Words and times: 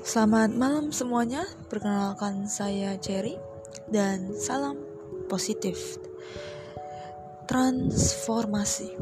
Selamat 0.00 0.48
malam 0.56 0.88
semuanya, 0.96 1.44
perkenalkan 1.68 2.48
saya 2.48 2.96
Cherry 2.96 3.36
dan 3.92 4.32
salam 4.32 4.80
positif. 5.28 5.76
Transformasi. 7.44 8.96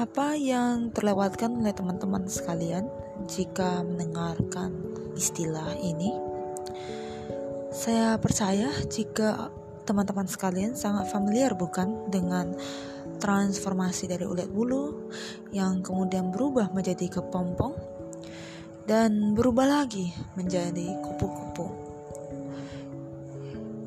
Apa 0.00 0.32
yang 0.40 0.96
terlewatkan 0.96 1.60
oleh 1.60 1.76
teman-teman 1.76 2.24
sekalian 2.24 2.88
jika 3.28 3.84
mendengarkan 3.84 4.80
istilah 5.12 5.76
ini? 5.76 6.08
Saya 7.68 8.16
percaya 8.16 8.72
jika 8.88 9.52
teman-teman 9.84 10.24
sekalian 10.24 10.72
sangat 10.72 11.12
familiar 11.12 11.52
bukan 11.52 12.08
dengan 12.08 12.56
transformasi 13.20 14.08
dari 14.08 14.24
ulat 14.24 14.48
bulu 14.48 15.12
yang 15.52 15.84
kemudian 15.84 16.32
berubah 16.32 16.72
menjadi 16.72 17.20
kepompong 17.20 17.93
dan 18.84 19.32
berubah 19.32 19.64
lagi 19.64 20.12
menjadi 20.36 21.00
kupu-kupu. 21.00 21.72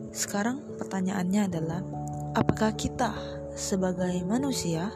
Sekarang 0.09 0.65
pertanyaannya 0.81 1.41
adalah 1.45 1.81
apakah 2.33 2.73
kita 2.73 3.13
sebagai 3.53 4.17
manusia 4.25 4.89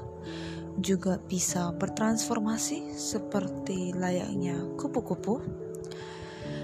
juga 0.82 1.22
bisa 1.22 1.70
bertransformasi 1.78 2.98
seperti 2.98 3.94
layaknya 3.94 4.58
kupu-kupu? 4.82 5.38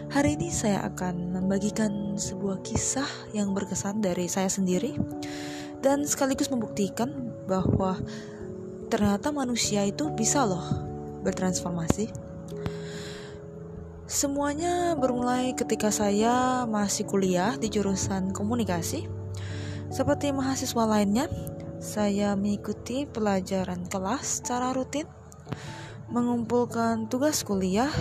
Hari 0.07 0.39
ini 0.39 0.49
saya 0.49 0.81
akan 0.89 1.37
membagikan 1.37 2.17
sebuah 2.17 2.65
kisah 2.65 3.05
yang 3.37 3.53
berkesan 3.53 4.01
dari 4.01 4.25
saya 4.25 4.49
sendiri 4.49 4.97
dan 5.85 6.07
sekaligus 6.09 6.49
membuktikan 6.49 7.11
bahwa 7.45 7.99
ternyata 8.89 9.29
manusia 9.29 9.85
itu 9.85 10.09
bisa 10.15 10.47
loh 10.47 10.63
bertransformasi. 11.21 12.26
Semuanya 14.07 14.95
bermulai 14.95 15.51
ketika 15.51 15.91
saya 15.91 16.63
masih 16.63 17.03
kuliah 17.03 17.59
di 17.59 17.67
jurusan 17.67 18.31
komunikasi. 18.31 19.03
Seperti 19.91 20.31
mahasiswa 20.31 20.87
lainnya, 20.87 21.27
saya 21.83 22.31
mengikuti 22.39 23.03
pelajaran 23.03 23.83
kelas 23.91 24.39
secara 24.39 24.71
rutin, 24.71 25.03
mengumpulkan 26.07 27.11
tugas 27.11 27.43
kuliah 27.43 27.91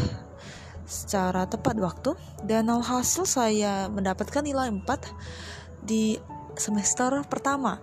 secara 0.86 1.50
tepat 1.50 1.74
waktu, 1.82 2.14
dan 2.46 2.70
alhasil 2.70 3.26
saya 3.26 3.90
mendapatkan 3.90 4.46
nilai 4.46 4.70
4 4.70 4.86
di 5.82 6.22
semester 6.54 7.18
pertama. 7.26 7.82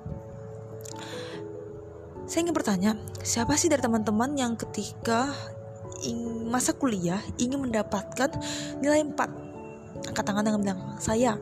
Saya 2.23 2.47
ingin 2.47 2.55
bertanya, 2.55 2.95
siapa 3.19 3.59
sih 3.59 3.67
dari 3.67 3.83
teman-teman 3.83 4.31
yang 4.39 4.55
ketika 4.55 5.35
masa 6.51 6.75
kuliah 6.75 7.23
ingin 7.39 7.63
mendapatkan 7.63 8.29
nilai 8.83 9.01
4 9.07 9.15
angkat 10.11 10.23
tangan 10.25 10.43
dengan 10.43 10.59
bilang 10.61 10.81
saya. 10.99 11.39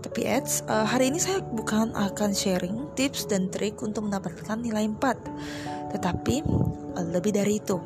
Tapi 0.00 0.26
Eds, 0.26 0.64
uh, 0.64 0.88
hari 0.88 1.12
ini 1.12 1.20
saya 1.20 1.44
bukan 1.44 1.92
akan 1.92 2.32
sharing 2.32 2.96
tips 2.96 3.28
dan 3.28 3.52
trik 3.52 3.76
untuk 3.84 4.08
mendapatkan 4.08 4.56
nilai 4.58 4.88
4 4.88 5.92
Tetapi 5.92 6.36
uh, 6.96 7.06
lebih 7.12 7.36
dari 7.36 7.60
itu. 7.60 7.76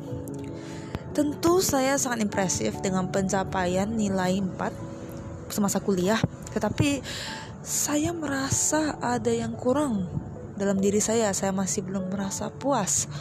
Tentu 1.11 1.63
saya 1.63 1.95
sangat 1.99 2.23
impresif 2.27 2.79
dengan 2.79 3.07
pencapaian 3.11 3.87
nilai 3.87 4.39
4 4.41 5.51
semasa 5.51 5.83
kuliah. 5.83 6.19
Tetapi 6.55 7.03
saya 7.65 8.15
merasa 8.15 8.95
ada 9.03 9.29
yang 9.29 9.53
kurang 9.57 10.07
dalam 10.55 10.79
diri 10.79 11.03
saya. 11.03 11.35
Saya 11.35 11.51
masih 11.51 11.83
belum 11.83 12.09
merasa 12.09 12.47
puas 12.47 13.11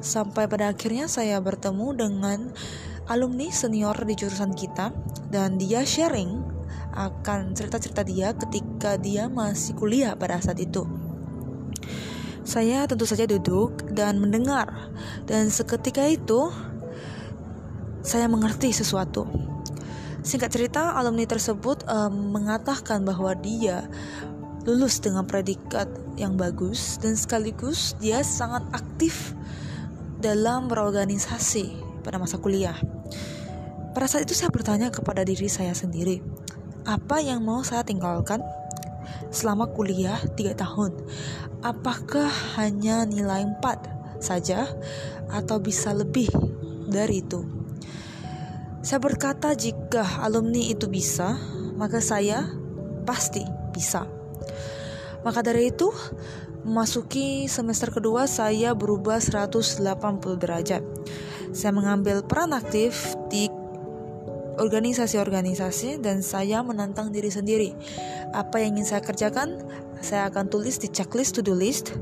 sampai 0.00 0.46
pada 0.46 0.70
akhirnya 0.70 1.10
saya 1.10 1.38
bertemu 1.38 1.94
dengan 1.94 2.38
alumni 3.08 3.48
senior 3.48 3.96
di 4.04 4.14
jurusan 4.14 4.52
kita 4.52 4.92
dan 5.32 5.56
dia 5.56 5.82
sharing 5.82 6.44
akan 6.92 7.54
cerita-cerita 7.54 8.02
dia 8.04 8.34
ketika 8.34 8.98
dia 8.98 9.30
masih 9.30 9.74
kuliah 9.78 10.18
pada 10.18 10.42
saat 10.42 10.58
itu. 10.60 10.84
Saya 12.48 12.88
tentu 12.88 13.04
saja 13.04 13.28
duduk 13.28 13.92
dan 13.92 14.18
mendengar 14.18 14.88
dan 15.28 15.52
seketika 15.52 16.08
itu 16.08 16.48
saya 18.00 18.24
mengerti 18.24 18.72
sesuatu. 18.72 19.28
Singkat 20.24 20.50
cerita, 20.50 20.96
alumni 20.96 21.28
tersebut 21.28 21.84
um, 21.88 22.32
mengatakan 22.34 23.04
bahwa 23.04 23.36
dia 23.36 23.84
lulus 24.68 25.00
dengan 25.00 25.24
predikat 25.24 25.88
yang 26.20 26.34
bagus 26.34 26.98
dan 27.00 27.14
sekaligus 27.14 27.96
dia 28.02 28.20
sangat 28.20 28.60
aktif 28.74 29.32
dalam 30.18 30.66
berorganisasi 30.66 31.78
pada 32.02 32.18
masa 32.18 32.42
kuliah. 32.42 32.74
Pada 33.94 34.06
saat 34.10 34.26
itu 34.26 34.34
saya 34.34 34.50
bertanya 34.50 34.90
kepada 34.90 35.22
diri 35.22 35.46
saya 35.46 35.74
sendiri, 35.74 36.22
apa 36.86 37.22
yang 37.22 37.42
mau 37.42 37.62
saya 37.62 37.82
tinggalkan 37.86 38.42
selama 39.30 39.70
kuliah 39.70 40.18
3 40.34 40.54
tahun? 40.54 40.92
Apakah 41.62 42.30
hanya 42.58 43.06
nilai 43.06 43.46
4 43.46 44.22
saja 44.22 44.66
atau 45.30 45.58
bisa 45.62 45.94
lebih 45.94 46.30
dari 46.90 47.22
itu? 47.22 47.42
Saya 48.82 49.02
berkata 49.02 49.52
jika 49.58 50.22
alumni 50.22 50.70
itu 50.70 50.86
bisa, 50.86 51.34
maka 51.74 51.98
saya 51.98 52.46
pasti 53.02 53.42
bisa. 53.74 54.06
Maka 55.26 55.42
dari 55.42 55.74
itu, 55.74 55.90
Memasuki 56.66 57.46
semester 57.46 57.94
kedua 57.94 58.26
saya 58.26 58.74
berubah 58.74 59.22
180 59.22 59.78
derajat. 60.42 60.82
Saya 61.54 61.72
mengambil 61.72 62.26
peran 62.26 62.50
aktif 62.50 63.14
di 63.30 63.46
organisasi-organisasi 64.58 66.02
dan 66.02 66.20
saya 66.20 66.60
menantang 66.66 67.14
diri 67.14 67.30
sendiri. 67.30 67.70
Apa 68.34 68.58
yang 68.58 68.74
ingin 68.74 68.90
saya 68.90 69.02
kerjakan, 69.06 69.62
saya 70.02 70.26
akan 70.26 70.50
tulis 70.50 70.82
di 70.82 70.90
checklist 70.90 71.38
to-do 71.38 71.54
list. 71.54 71.94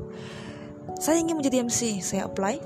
Saya 0.97 1.21
ingin 1.21 1.37
menjadi 1.37 1.61
MC, 1.61 2.01
saya 2.01 2.25
apply 2.25 2.57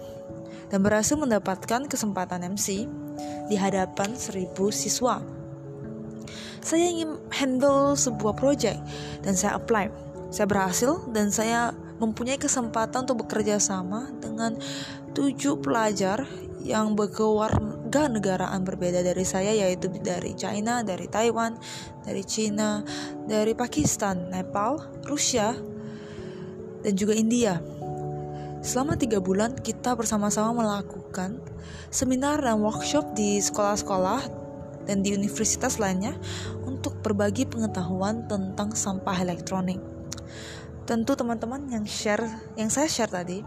dan 0.70 0.86
berhasil 0.86 1.18
mendapatkan 1.18 1.90
kesempatan 1.90 2.46
MC 2.54 2.86
di 3.50 3.56
hadapan 3.58 4.14
1000 4.14 4.54
siswa. 4.70 5.18
Saya 6.62 6.86
ingin 6.86 7.18
handle 7.34 7.98
sebuah 7.98 8.38
project 8.38 8.78
dan 9.26 9.34
saya 9.34 9.58
apply. 9.58 10.09
Saya 10.30 10.46
berhasil 10.46 11.10
dan 11.10 11.34
saya 11.34 11.74
mempunyai 11.98 12.38
kesempatan 12.38 13.04
untuk 13.04 13.26
bekerja 13.26 13.58
sama 13.58 14.08
dengan 14.22 14.54
tujuh 15.12 15.58
pelajar 15.58 16.24
yang 16.62 16.94
berkeluarga 16.94 18.06
negaraan 18.06 18.62
berbeda 18.62 19.02
dari 19.02 19.24
saya 19.26 19.50
yaitu 19.50 19.90
dari 20.00 20.38
China, 20.38 20.86
dari 20.86 21.10
Taiwan, 21.10 21.58
dari 22.06 22.22
China, 22.22 22.86
dari 23.26 23.58
Pakistan, 23.58 24.30
Nepal, 24.30 24.78
Rusia, 25.08 25.56
dan 26.80 26.92
juga 26.94 27.16
India. 27.16 27.58
Selama 28.60 28.94
tiga 28.94 29.18
bulan 29.18 29.56
kita 29.56 29.96
bersama-sama 29.96 30.52
melakukan 30.52 31.40
seminar 31.88 32.44
dan 32.44 32.60
workshop 32.60 33.16
di 33.16 33.40
sekolah-sekolah 33.40 34.28
dan 34.84 35.00
di 35.00 35.16
universitas 35.16 35.80
lainnya 35.80 36.12
untuk 36.68 37.00
berbagi 37.00 37.48
pengetahuan 37.48 38.28
tentang 38.28 38.76
sampah 38.76 39.16
elektronik 39.16 39.80
tentu 40.88 41.14
teman-teman 41.14 41.70
yang 41.70 41.86
share 41.86 42.26
yang 42.58 42.66
saya 42.66 42.90
share 42.90 43.10
tadi 43.10 43.42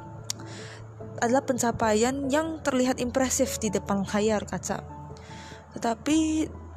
adalah 1.19 1.43
pencapaian 1.43 2.27
yang 2.27 2.59
terlihat 2.63 2.99
impresif 2.99 3.59
di 3.59 3.71
depan 3.71 4.03
layar 4.07 4.43
kaca. 4.43 4.83
Tetapi 5.75 6.17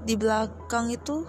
di 0.07 0.15
belakang 0.15 0.95
itu 0.95 1.27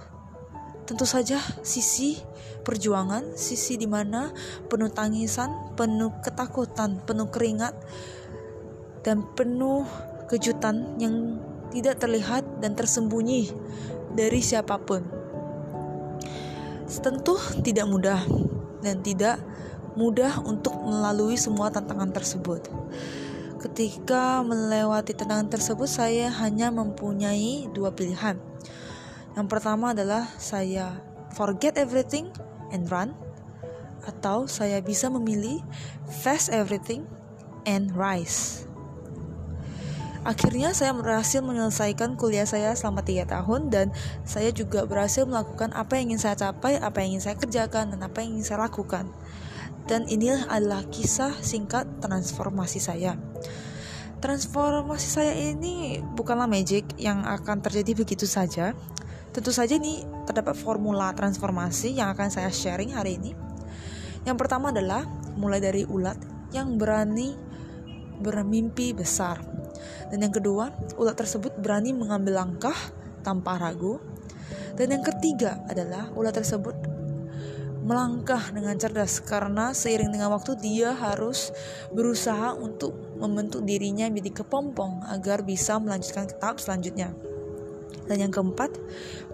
tentu 0.87 1.03
saja 1.03 1.41
sisi 1.65 2.15
perjuangan, 2.63 3.35
sisi 3.35 3.75
di 3.75 3.89
mana 3.89 4.31
penuh 4.67 4.91
tangisan, 4.91 5.73
penuh 5.75 6.13
ketakutan, 6.23 7.01
penuh 7.03 7.27
keringat, 7.31 7.75
dan 9.03 9.23
penuh 9.35 9.87
kejutan 10.27 10.99
yang 10.99 11.39
tidak 11.71 11.99
terlihat 11.99 12.43
dan 12.59 12.75
tersembunyi 12.75 13.51
dari 14.15 14.39
siapa 14.43 14.79
pun. 14.79 15.03
Tentu 16.87 17.35
tidak 17.63 17.87
mudah, 17.87 18.23
dan 18.87 19.03
tidak 19.03 19.43
mudah 19.99 20.39
untuk 20.47 20.71
melalui 20.85 21.35
semua 21.35 21.67
tantangan 21.67 22.13
tersebut. 22.13 22.69
Ketika 23.57 24.45
melewati 24.45 25.17
tantangan 25.17 25.49
tersebut, 25.49 25.89
saya 25.89 26.29
hanya 26.29 26.69
mempunyai 26.69 27.67
dua 27.73 27.91
pilihan. 27.91 28.37
Yang 29.33 29.47
pertama 29.49 29.97
adalah 29.97 30.29
saya 30.37 31.01
forget 31.33 31.75
everything 31.75 32.29
and 32.69 32.85
run, 32.87 33.17
atau 34.05 34.45
saya 34.45 34.79
bisa 34.79 35.09
memilih 35.09 35.59
face 36.07 36.47
everything 36.53 37.09
and 37.65 37.91
rise. 37.97 38.66
Akhirnya 40.27 40.75
saya 40.75 40.91
berhasil 40.91 41.39
menyelesaikan 41.39 42.19
kuliah 42.19 42.43
saya 42.43 42.75
selama 42.75 42.99
3 42.99 43.31
tahun 43.31 43.71
dan 43.71 43.95
saya 44.27 44.51
juga 44.51 44.83
berhasil 44.83 45.23
melakukan 45.23 45.71
apa 45.71 45.95
yang 45.95 46.11
ingin 46.11 46.19
saya 46.27 46.35
capai, 46.35 46.75
apa 46.83 46.99
yang 46.99 47.15
ingin 47.15 47.31
saya 47.31 47.39
kerjakan, 47.39 47.95
dan 47.95 48.03
apa 48.03 48.19
yang 48.19 48.35
ingin 48.35 48.43
saya 48.43 48.67
lakukan. 48.67 49.07
Dan 49.87 50.03
inilah 50.11 50.51
adalah 50.51 50.83
kisah 50.91 51.31
singkat 51.39 51.87
transformasi 52.03 52.83
saya. 52.83 53.15
Transformasi 54.19 55.07
saya 55.07 55.31
ini 55.31 56.03
bukanlah 56.03 56.43
magic 56.43 56.83
yang 56.99 57.23
akan 57.23 57.63
terjadi 57.63 57.95
begitu 57.95 58.27
saja. 58.27 58.75
Tentu 59.31 59.55
saja 59.55 59.79
ini 59.79 60.03
terdapat 60.27 60.59
formula 60.59 61.15
transformasi 61.15 61.95
yang 61.95 62.11
akan 62.11 62.27
saya 62.27 62.51
sharing 62.51 62.91
hari 62.91 63.15
ini. 63.15 63.31
Yang 64.27 64.43
pertama 64.43 64.75
adalah 64.75 65.07
mulai 65.39 65.63
dari 65.63 65.87
ulat 65.87 66.19
yang 66.51 66.75
berani 66.75 67.31
bermimpi 68.19 68.91
besar. 68.91 69.39
Dan 70.09 70.23
yang 70.23 70.33
kedua, 70.33 70.71
ulat 70.95 71.17
tersebut 71.17 71.55
berani 71.59 71.91
mengambil 71.91 72.43
langkah 72.43 72.75
tanpa 73.21 73.59
ragu. 73.59 73.99
Dan 74.77 74.93
yang 74.93 75.03
ketiga 75.03 75.65
adalah 75.67 76.09
ulat 76.13 76.37
tersebut 76.37 76.97
melangkah 77.87 78.51
dengan 78.51 78.75
cerdas 78.75 79.23
karena 79.23 79.71
seiring 79.71 80.11
dengan 80.11 80.35
waktu 80.35 80.59
dia 80.59 80.91
harus 80.91 81.55
berusaha 81.95 82.51
untuk 82.51 82.91
membentuk 83.15 83.63
dirinya 83.63 84.11
menjadi 84.11 84.43
kepompong 84.43 85.07
agar 85.07 85.39
bisa 85.47 85.79
melanjutkan 85.79 86.27
ke 86.27 86.35
tahap 86.35 86.59
selanjutnya. 86.59 87.15
Dan 88.07 88.27
yang 88.27 88.31
keempat, 88.31 88.75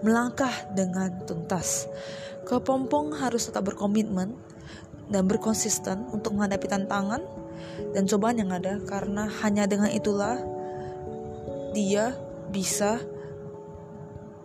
melangkah 0.06 0.54
dengan 0.70 1.26
tuntas. 1.26 1.90
Kepompong 2.46 3.18
harus 3.18 3.50
tetap 3.50 3.66
berkomitmen 3.66 4.38
dan 5.10 5.26
berkonsisten 5.26 6.06
untuk 6.14 6.38
menghadapi 6.38 6.70
tantangan 6.70 7.22
dan 7.96 8.06
cobaan 8.06 8.40
yang 8.40 8.50
ada 8.54 8.80
karena 8.84 9.26
hanya 9.42 9.64
dengan 9.66 9.90
itulah 9.90 10.38
dia 11.74 12.14
bisa 12.50 13.02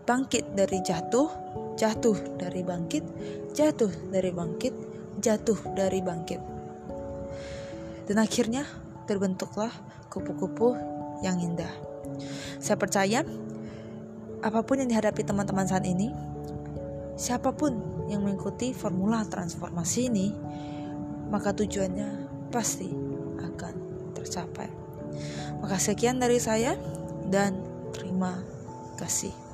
bangkit 0.06 0.58
dari 0.58 0.82
jatuh 0.82 1.50
jatuh 1.80 2.20
dari 2.36 2.60
bangkit, 2.60 3.04
jatuh 3.56 3.88
dari 4.12 4.36
bangkit, 4.36 4.76
jatuh 5.24 5.56
dari 5.72 6.04
bangkit. 6.04 6.42
Dan 8.12 8.20
akhirnya 8.20 8.68
terbentuklah 9.08 9.72
kupu-kupu 10.12 10.76
yang 11.24 11.40
indah. 11.40 11.72
Saya 12.60 12.76
percaya 12.76 13.24
apa 14.44 14.60
pun 14.68 14.84
yang 14.84 14.92
dihadapi 14.92 15.24
teman-teman 15.24 15.64
saat 15.64 15.88
ini, 15.88 16.12
siapa 17.16 17.56
pun 17.56 17.80
yang 18.12 18.28
mengikuti 18.28 18.76
formula 18.76 19.24
transformasi 19.24 20.12
ini, 20.12 20.28
maka 21.32 21.56
tujuannya 21.56 22.28
pasti 22.52 22.92
akan 23.40 23.74
tercapai. 24.16 24.68
Maka 25.60 25.78
sekian 25.80 26.20
dari 26.20 26.40
saya 26.40 26.76
dan 27.28 27.60
terima 27.92 28.40
kasih. 29.00 29.49